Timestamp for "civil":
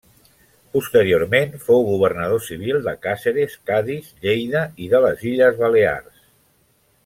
2.47-2.81